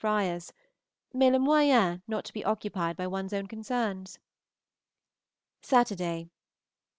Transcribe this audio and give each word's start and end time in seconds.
Friars; 0.01 0.51
mais 1.13 1.29
le 1.31 1.37
moyen 1.37 2.01
not 2.07 2.25
to 2.25 2.33
be 2.33 2.43
occupied 2.43 2.97
by 2.97 3.05
one's 3.05 3.33
own 3.33 3.45
concerns? 3.45 4.17
_Saturday. 5.61 6.31